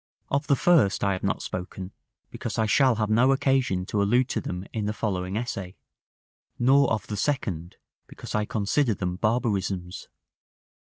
Of 0.31 0.47
the 0.47 0.55
first 0.55 1.03
I 1.03 1.13
have 1.13 1.21
not 1.21 1.43
spoken, 1.43 1.91
because 2.31 2.57
I 2.57 2.65
shall 2.65 2.95
have 2.95 3.11
no 3.11 3.31
occasion 3.31 3.85
to 3.85 4.01
allude 4.01 4.29
to 4.29 4.41
them 4.41 4.65
in 4.73 4.85
the 4.85 4.93
following 4.97 5.37
essay; 5.37 5.75
nor 6.57 6.91
of 6.91 7.05
the 7.05 7.15
second, 7.15 7.75
because 8.07 8.33
I 8.33 8.45
consider 8.45 8.95
them 8.95 9.17
barbarisms. 9.17 10.07